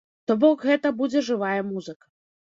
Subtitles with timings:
[0.29, 2.05] То бок гэта будзе жывая музыка.